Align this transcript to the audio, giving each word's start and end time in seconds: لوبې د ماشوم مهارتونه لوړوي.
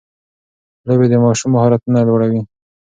لوبې 0.87 1.07
د 1.11 1.15
ماشوم 1.23 1.49
مهارتونه 1.55 1.99
لوړوي. 2.07 2.41